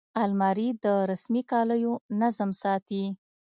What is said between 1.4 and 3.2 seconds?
کالیو نظم ساتي